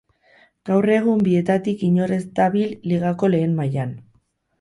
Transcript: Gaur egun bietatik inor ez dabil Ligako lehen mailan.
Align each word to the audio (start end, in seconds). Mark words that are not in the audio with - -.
Gaur 0.67 0.87
egun 0.93 1.19
bietatik 1.27 1.83
inor 1.87 2.13
ez 2.15 2.19
dabil 2.39 2.73
Ligako 2.93 3.31
lehen 3.35 3.55
mailan. 3.61 3.93